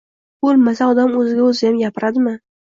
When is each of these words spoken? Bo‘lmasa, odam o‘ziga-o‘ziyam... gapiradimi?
Bo‘lmasa, 0.45 0.87
odam 0.95 1.15
o‘ziga-o‘ziyam... 1.21 1.79
gapiradimi? 1.85 2.37